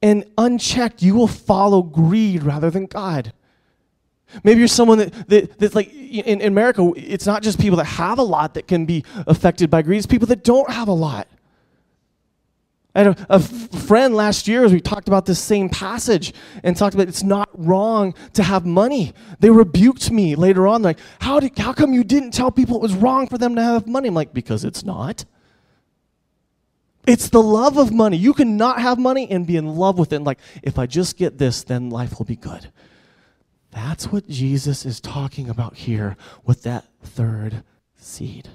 [0.04, 3.32] And unchecked, you will follow greed rather than God.
[4.42, 7.86] Maybe you're someone that, that that's like in, in America, it's not just people that
[7.86, 10.92] have a lot that can be affected by greed, it's people that don't have a
[10.92, 11.26] lot.
[12.94, 16.76] I had a, a friend last year as we talked about this same passage and
[16.76, 19.14] talked about it's not wrong to have money.
[19.40, 22.82] They rebuked me later on, like, how, did, how come you didn't tell people it
[22.82, 24.08] was wrong for them to have money?
[24.08, 25.24] I'm like, because it's not.
[27.06, 28.16] It's the love of money.
[28.16, 30.22] You can not have money and be in love with it.
[30.22, 32.70] Like, if I just get this, then life will be good.
[33.70, 37.64] That's what Jesus is talking about here with that third
[37.96, 38.48] seed.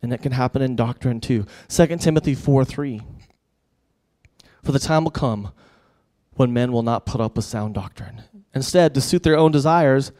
[0.00, 1.46] And it can happen in doctrine too.
[1.68, 3.00] 2 Timothy 4 3.
[4.62, 5.52] For the time will come
[6.34, 8.22] when men will not put up with sound doctrine.
[8.54, 10.12] Instead, to suit their own desires,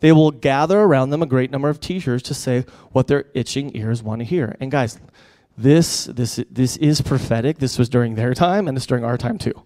[0.00, 3.76] they will gather around them a great number of teachers to say what their itching
[3.76, 4.56] ears want to hear.
[4.60, 4.98] And guys,
[5.56, 7.58] this, this, this is prophetic.
[7.58, 9.64] This was during their time, and it's during our time too.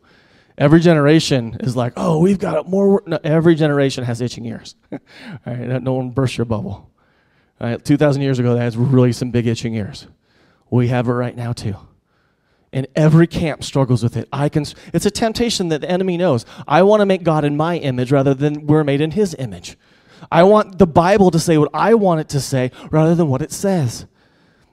[0.56, 3.02] Every generation is like, oh, we've got more.
[3.06, 4.76] No, every generation has itching ears.
[4.92, 4.98] All
[5.46, 6.90] right, no one burst your bubble.
[7.60, 10.06] All right, 2,000 years ago, that has really some big itching ears.
[10.70, 11.76] We have it right now, too.
[12.72, 14.28] And every camp struggles with it.
[14.32, 16.46] I can, it's a temptation that the enemy knows.
[16.68, 19.76] I want to make God in my image rather than we're made in his image.
[20.30, 23.42] I want the Bible to say what I want it to say rather than what
[23.42, 24.06] it says.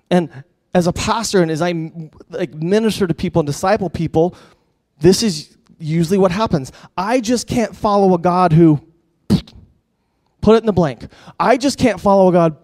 [0.10, 1.74] And as a pastor and as I
[2.30, 4.36] like minister to people and disciple people,
[5.00, 6.72] this is usually what happens.
[6.98, 8.82] I just can't follow a God who
[10.42, 11.08] put it in the blank.
[11.40, 12.58] I just can't follow a God.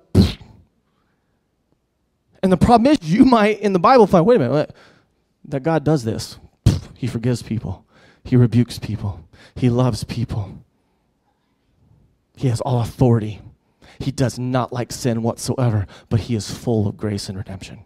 [2.42, 4.76] And the problem is, you might in the Bible find, wait a minute,
[5.46, 6.38] that God does this.
[6.94, 7.86] He forgives people,
[8.24, 10.63] He rebukes people, He loves people.
[12.36, 13.42] He has all authority.
[14.00, 17.86] He does not like sin whatsoever, but He is full of grace and redemption.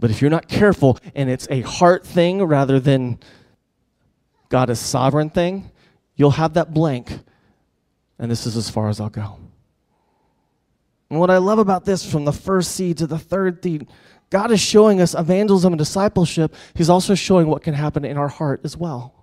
[0.00, 3.18] But if you're not careful and it's a heart thing rather than
[4.48, 5.70] God is sovereign thing,
[6.16, 7.18] you'll have that blank.
[8.18, 9.38] And this is as far as I'll go.
[11.10, 13.88] And what I love about this from the first seed to the third seed,
[14.30, 16.54] God is showing us evangelism and discipleship.
[16.74, 19.17] He's also showing what can happen in our heart as well.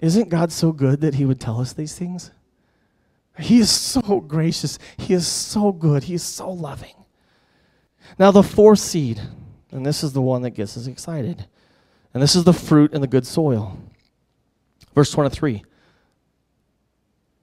[0.00, 2.30] Isn't God so good that He would tell us these things?
[3.38, 4.78] He is so gracious.
[4.96, 6.04] He is so good.
[6.04, 6.94] He is so loving.
[8.18, 9.20] Now, the fourth seed,
[9.70, 11.46] and this is the one that gets us excited,
[12.14, 13.78] and this is the fruit in the good soil.
[14.94, 15.62] Verse 23.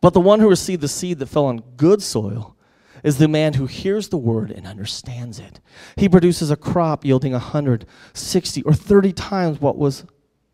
[0.02, 2.56] But the one who received the seed that fell on good soil
[3.04, 5.60] is the man who hears the word and understands it.
[5.96, 10.06] He produces a crop yielding a hundred, sixty, or 30 times what was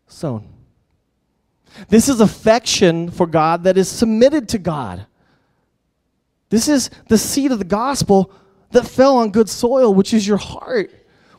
[0.06, 0.48] sown.
[1.88, 5.06] This is affection for God that is submitted to God.
[6.50, 8.32] This is the seed of the gospel
[8.72, 10.90] that fell on good soil, which is your heart,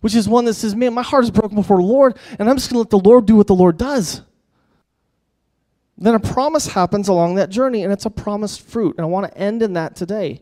[0.01, 2.57] which is one that says, Man, my heart is broken before the Lord, and I'm
[2.57, 4.21] just going to let the Lord do what the Lord does.
[5.97, 8.95] Then a promise happens along that journey, and it's a promised fruit.
[8.97, 10.41] And I want to end in that today.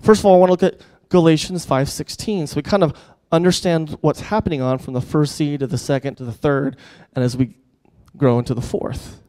[0.00, 2.46] First of all, I want to look at Galatians 5:16.
[2.48, 2.94] So we kind of
[3.30, 6.76] understand what's happening on from the first seed to the second to the third,
[7.14, 7.56] and as we
[8.16, 9.20] grow into the fourth.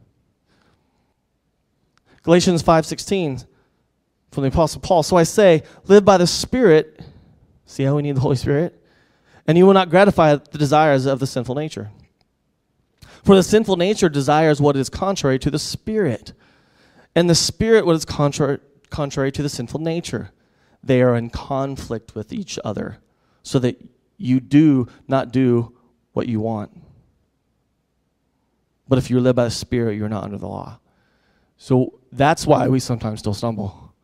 [2.22, 3.46] Galatians 5:16
[4.30, 5.02] from the Apostle Paul.
[5.02, 7.00] So I say, live by the Spirit.
[7.66, 8.80] See how we need the Holy Spirit?
[9.46, 11.90] And you will not gratify the desires of the sinful nature.
[13.24, 16.32] For the sinful nature desires what is contrary to the Spirit,
[17.14, 20.30] and the Spirit what is contrary, contrary to the sinful nature.
[20.82, 22.98] They are in conflict with each other,
[23.42, 23.84] so that
[24.16, 25.76] you do not do
[26.12, 26.70] what you want.
[28.90, 30.80] But if you live by the Spirit, you're not under the law.
[31.56, 33.94] So that's why we sometimes still stumble.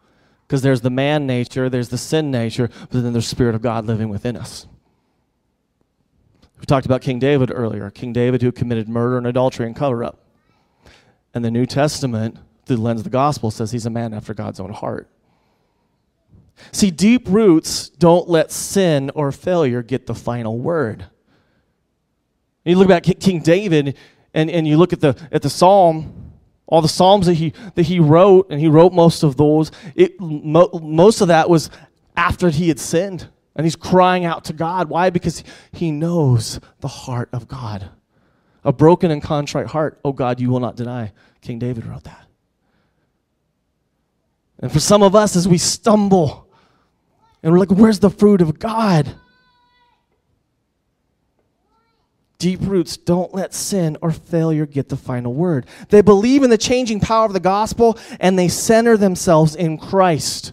[0.47, 3.63] Because there's the man nature, there's the sin nature, but then there's the Spirit of
[3.63, 4.69] God living within us.
[6.61, 7.91] We talked about King David earlier.
[7.91, 10.21] King David who committed murder and adultery and cover up.
[11.35, 14.35] And the New Testament, through the lens of the gospel, says he's a man after
[14.35, 15.11] God's own heart.
[16.71, 21.07] See, deep roots don't let sin or failure get the final word.
[22.65, 23.97] You look back at King David
[24.37, 26.33] and, and you look at the, at the psalm,
[26.67, 30.21] all the psalms that he that he wrote and he wrote most of those it,
[30.21, 31.71] mo- most of that was
[32.17, 34.89] after he had sinned and he's crying out to god.
[34.89, 35.11] Why?
[35.11, 37.91] Because he knows the heart of god.
[38.65, 41.13] A broken and contrite heart oh god you will not deny.
[41.41, 42.27] King david wrote that.
[44.59, 46.49] And for some of us as we stumble
[47.45, 49.15] and we're like where's the fruit of god
[52.39, 55.67] Deep roots don't let sin or failure get the final word.
[55.89, 60.53] They believe in the changing power of the gospel and they center themselves in Christ.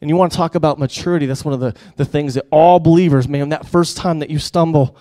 [0.00, 2.80] And you want to talk about maturity, that's one of the, the things that all
[2.80, 4.96] believers, man, that first time that you stumble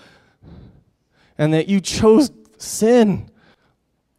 [1.37, 3.31] and that you chose sin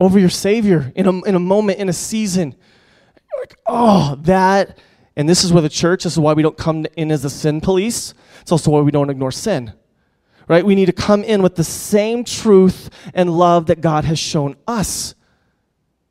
[0.00, 2.54] over your Savior in a, in a moment, in a season,
[3.38, 4.78] like, oh, that.
[5.14, 7.30] And this is where the church, this is why we don't come in as a
[7.30, 8.14] sin police.
[8.40, 9.74] It's also why we don't ignore sin
[10.48, 10.64] right?
[10.64, 14.56] We need to come in with the same truth and love that God has shown
[14.66, 15.14] us.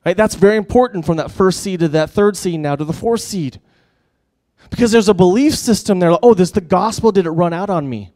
[0.05, 0.17] Right?
[0.17, 3.21] That's very important from that first seed to that third seed now to the fourth
[3.21, 3.59] seed.
[4.69, 7.69] Because there's a belief system there, like, oh, this the gospel did it run out
[7.69, 8.13] on me.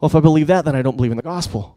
[0.00, 1.76] Well, if I believe that, then I don't believe in the gospel.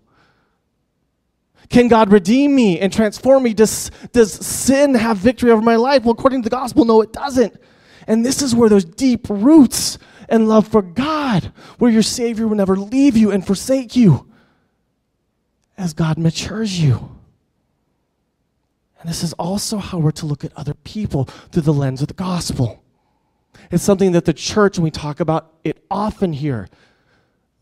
[1.70, 3.54] Can God redeem me and transform me?
[3.54, 6.04] Does, does sin have victory over my life?
[6.04, 7.56] Well, according to the gospel, no, it doesn't.
[8.08, 9.98] And this is where those deep roots
[10.32, 14.28] and love for God, where your Savior will never leave you and forsake you
[15.78, 17.17] as God matures you.
[19.02, 22.08] And this is also how we're to look at other people through the lens of
[22.08, 22.82] the gospel.
[23.72, 26.69] It's something that the church, when we talk about it often here,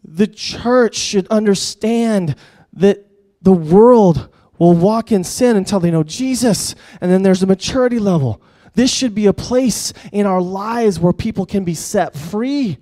[0.04, 2.36] the church should understand
[2.74, 3.08] that
[3.42, 7.98] the world will walk in sin until they know Jesus, and then there's a maturity
[8.00, 8.42] level.
[8.74, 12.78] This should be a place in our lives where people can be set free.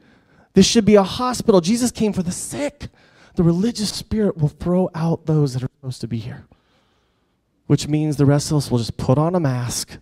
[0.53, 1.61] This should be a hospital.
[1.61, 2.87] Jesus came for the sick.
[3.35, 6.47] The religious spirit will throw out those that are supposed to be here,
[7.67, 9.97] which means the rest of us will just put on a mask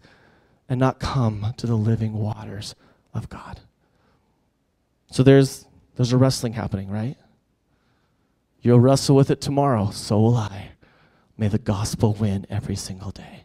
[0.69, 2.75] and not come to the living waters
[3.13, 3.59] of God.
[5.11, 5.65] So there's
[5.95, 7.17] there's a wrestling happening, right?
[8.61, 10.71] You'll wrestle with it tomorrow, so will I.
[11.37, 13.44] May the gospel win every single day.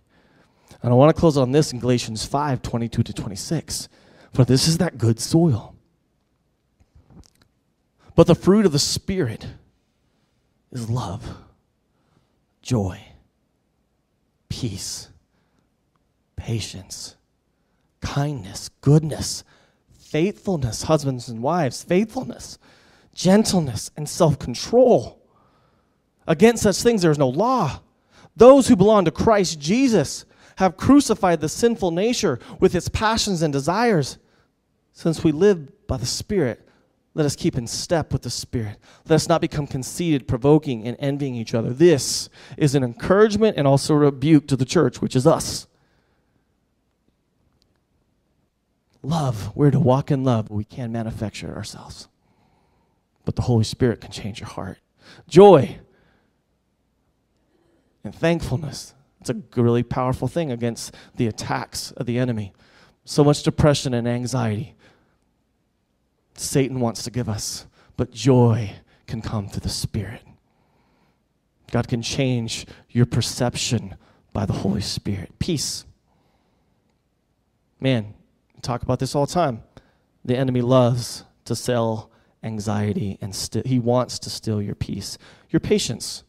[0.82, 3.88] And I want to close on this in Galatians 5 22 to 26.
[4.32, 5.74] For this is that good soil.
[8.14, 9.46] But the fruit of the Spirit
[10.72, 11.36] is love,
[12.62, 13.00] joy,
[14.48, 15.08] peace,
[16.36, 17.16] patience,
[18.00, 19.44] kindness, goodness,
[19.92, 22.58] faithfulness, husbands and wives, faithfulness,
[23.14, 25.18] gentleness, and self control.
[26.26, 27.80] Against such things there is no law.
[28.36, 30.24] Those who belong to Christ Jesus
[30.60, 34.18] have crucified the sinful nature with its passions and desires.
[34.92, 36.68] Since we live by the Spirit,
[37.14, 38.76] let us keep in step with the Spirit.
[39.08, 41.70] Let us not become conceited, provoking, and envying each other.
[41.72, 45.66] This is an encouragement and also a rebuke to the church, which is us.
[49.02, 52.06] Love, we're to walk in love, but we can't manufacture it ourselves.
[53.24, 54.76] But the Holy Spirit can change your heart.
[55.26, 55.78] Joy
[58.04, 58.92] and thankfulness.
[59.20, 62.52] It's a really powerful thing against the attacks of the enemy.
[63.04, 64.74] So much depression and anxiety.
[66.34, 67.66] Satan wants to give us,
[67.96, 68.72] but joy
[69.06, 70.22] can come through the Spirit.
[71.70, 73.96] God can change your perception
[74.32, 75.38] by the Holy Spirit.
[75.38, 75.84] Peace.
[77.78, 78.14] Man,
[78.62, 79.62] talk about this all the time.
[80.24, 82.10] The enemy loves to sell
[82.42, 83.34] anxiety and
[83.66, 85.18] he wants to steal your peace,
[85.50, 86.24] your patience,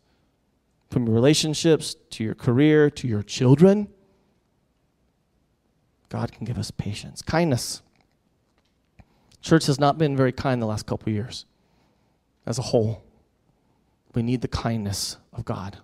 [0.91, 3.87] from your relationships to your career to your children.
[6.09, 7.81] God can give us patience, kindness.
[9.41, 11.45] Church has not been very kind the last couple years
[12.45, 13.03] as a whole.
[14.13, 15.77] We need the kindness of God,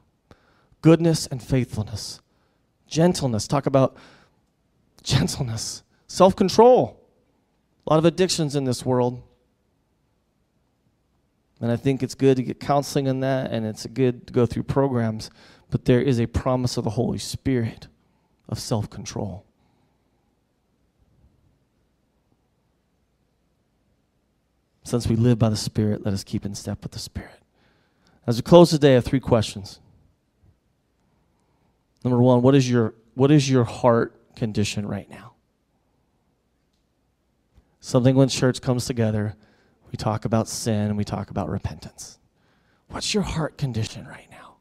[0.82, 2.20] goodness and faithfulness,
[2.88, 3.48] gentleness.
[3.48, 3.96] Talk about
[5.02, 7.02] gentleness, self control.
[7.88, 9.24] A lot of addictions in this world.
[11.60, 14.46] And I think it's good to get counseling in that, and it's good to go
[14.46, 15.30] through programs.
[15.70, 17.88] But there is a promise of the Holy Spirit
[18.48, 19.44] of self control.
[24.84, 27.42] Since we live by the Spirit, let us keep in step with the Spirit.
[28.26, 29.80] As we close today, I have three questions.
[32.04, 35.34] Number one, what is your, what is your heart condition right now?
[37.82, 39.36] Something when church comes together,
[39.98, 42.20] we talk about sin and we talk about repentance.
[42.90, 44.58] What's your heart condition right now?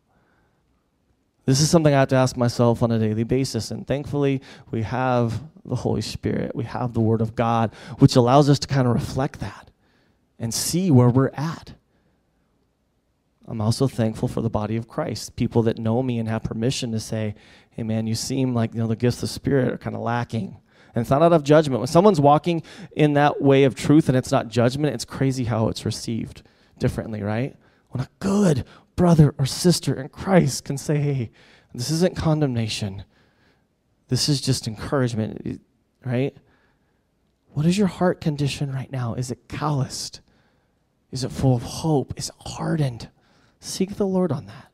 [1.45, 3.70] This is something I have to ask myself on a daily basis.
[3.70, 8.49] And thankfully, we have the Holy Spirit, we have the Word of God, which allows
[8.49, 9.70] us to kind of reflect that
[10.39, 11.74] and see where we're at.
[13.47, 16.93] I'm also thankful for the body of Christ, people that know me and have permission
[16.93, 17.34] to say,
[17.72, 20.01] hey, man, you seem like you know, the gifts of the Spirit are kind of
[20.01, 20.57] lacking.
[20.97, 21.80] And it's not out of judgment.
[21.80, 22.62] When someone's walking
[22.97, 26.42] in that way of truth and it's not judgment, it's crazy how it's received
[26.78, 27.55] differently, right?
[27.90, 28.64] When a good
[28.97, 31.30] brother or sister in Christ can say, hey,
[31.74, 33.05] this isn't condemnation,
[34.09, 35.61] this is just encouragement,
[36.03, 36.34] right?
[37.49, 39.12] What is your heart condition right now?
[39.12, 40.22] Is it calloused?
[41.12, 42.14] Is it full of hope?
[42.16, 43.11] Is it hardened?
[43.61, 44.68] Seek the Lord on that.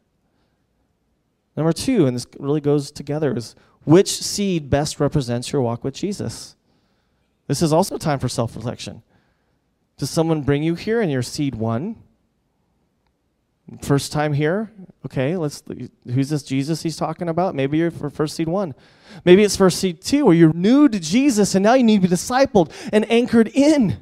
[1.56, 5.94] Number two, and this really goes together, is which seed best represents your walk with
[5.94, 6.56] Jesus?
[7.46, 9.02] This is also time for self reflection.
[9.98, 11.96] Does someone bring you here and you're seed one?
[13.82, 14.70] First time here?
[15.06, 15.62] Okay, let's.
[16.06, 17.54] Who's this Jesus he's talking about?
[17.54, 18.74] Maybe you're for first seed one.
[19.24, 22.08] Maybe it's first seed two, where you're new to Jesus and now you need to
[22.08, 23.98] be discipled and anchored in.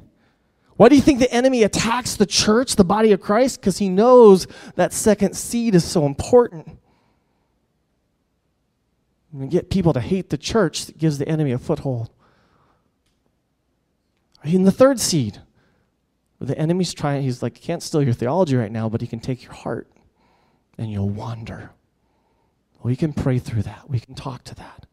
[0.77, 3.59] Why do you think the enemy attacks the church, the body of Christ?
[3.59, 6.79] Because he knows that second seed is so important.
[9.33, 12.09] And get people to hate the church that gives the enemy a foothold.
[14.43, 15.39] In the third seed?
[16.39, 19.43] The enemy's trying, he's like, can't steal your theology right now, but he can take
[19.43, 19.87] your heart
[20.77, 21.71] and you'll wander.
[22.81, 23.87] We can pray through that.
[23.87, 24.87] We can talk to that.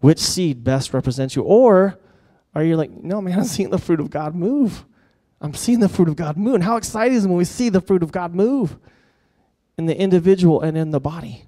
[0.00, 1.42] Which seed best represents you?
[1.42, 1.96] Or
[2.56, 4.84] are you like, no, man, I'm seeing the fruit of God move.
[5.40, 6.56] I'm seeing the fruit of God move.
[6.56, 8.76] And how exciting is it when we see the fruit of God move
[9.78, 11.44] in the individual and in the body?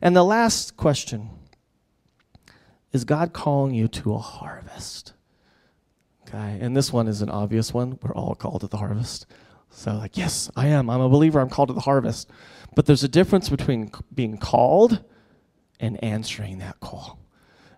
[0.00, 1.30] And the last question
[2.92, 5.12] is God calling you to a harvest?
[6.28, 7.98] Okay, and this one is an obvious one.
[8.02, 9.26] We're all called to the harvest.
[9.70, 10.88] So, like, yes, I am.
[10.88, 11.40] I'm a believer.
[11.40, 12.30] I'm called to the harvest.
[12.74, 15.02] But there's a difference between being called
[15.80, 17.18] and answering that call.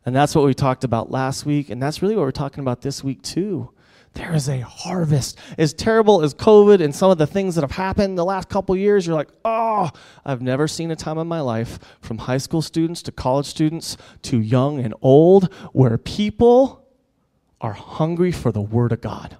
[0.04, 1.70] And that's what we talked about last week.
[1.70, 3.70] And that's really what we're talking about this week, too.
[4.16, 5.38] There is a harvest.
[5.58, 8.74] As terrible as COVID and some of the things that have happened the last couple
[8.74, 9.90] years, you're like, oh,
[10.24, 13.98] I've never seen a time in my life, from high school students to college students
[14.22, 16.88] to young and old, where people
[17.60, 19.36] are hungry for the Word of God.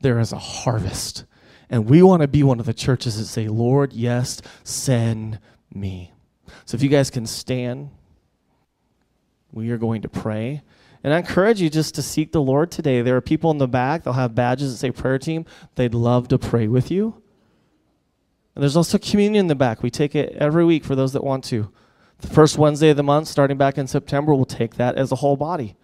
[0.00, 1.24] There is a harvest.
[1.70, 5.38] And we want to be one of the churches that say, Lord, yes, send
[5.72, 6.12] me.
[6.64, 7.90] So if you guys can stand,
[9.52, 10.62] we are going to pray.
[11.06, 13.00] And I encourage you just to seek the Lord today.
[13.00, 15.46] There are people in the back, they'll have badges that say prayer team.
[15.76, 17.22] They'd love to pray with you.
[18.56, 19.84] And there's also communion in the back.
[19.84, 21.70] We take it every week for those that want to.
[22.18, 25.16] The first Wednesday of the month, starting back in September, we'll take that as a
[25.16, 25.76] whole body.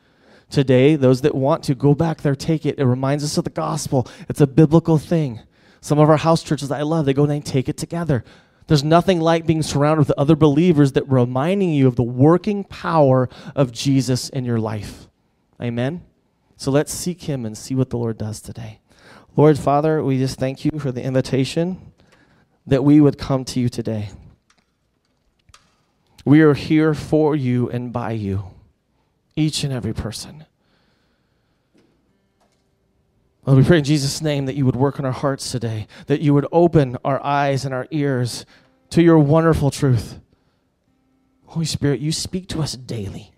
[0.50, 2.80] Today, those that want to go back there, take it.
[2.80, 4.08] It reminds us of the gospel.
[4.28, 5.38] It's a biblical thing.
[5.80, 8.24] Some of our house churches I love, they go and take it together.
[8.66, 13.28] There's nothing like being surrounded with other believers that reminding you of the working power
[13.54, 15.06] of Jesus in your life.
[15.62, 16.02] Amen.
[16.56, 18.80] So let's seek him and see what the Lord does today.
[19.36, 21.92] Lord Father, we just thank you for the invitation
[22.66, 24.10] that we would come to you today.
[26.24, 28.44] We are here for you and by you,
[29.34, 30.44] each and every person.
[33.44, 36.20] Lord, we pray in Jesus' name that you would work in our hearts today, that
[36.20, 38.46] you would open our eyes and our ears
[38.90, 40.20] to your wonderful truth.
[41.46, 43.31] Holy Spirit, you speak to us daily.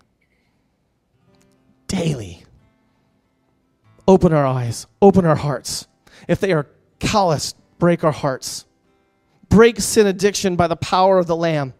[1.95, 2.43] Daily.
[4.07, 5.87] Open our eyes, open our hearts.
[6.27, 6.67] If they are
[6.99, 8.65] calloused, break our hearts.
[9.49, 11.73] Break sin addiction by the power of the Lamb.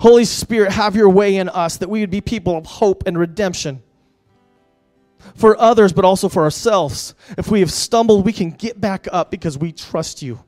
[0.00, 3.18] Holy Spirit, have your way in us that we would be people of hope and
[3.18, 3.82] redemption
[5.34, 7.14] for others, but also for ourselves.
[7.38, 10.40] If we have stumbled, we can get back up because we trust you.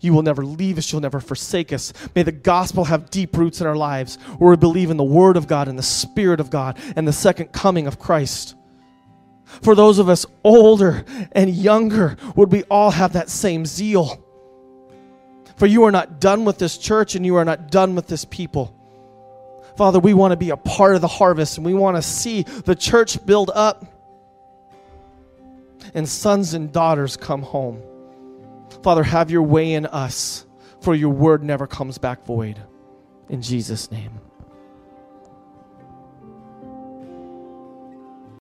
[0.00, 1.92] You will never leave us, you'll never forsake us.
[2.14, 5.36] May the gospel have deep roots in our lives where we believe in the Word
[5.36, 8.54] of God and the Spirit of God and the second coming of Christ.
[9.44, 14.24] For those of us older and younger, would we all have that same zeal?
[15.56, 18.24] For you are not done with this church and you are not done with this
[18.24, 18.74] people.
[19.76, 22.42] Father, we want to be a part of the harvest and we want to see
[22.42, 23.86] the church build up
[25.94, 27.82] and sons and daughters come home.
[28.82, 30.46] Father, have your way in us,
[30.80, 32.60] for your word never comes back void.
[33.28, 34.21] In Jesus' name.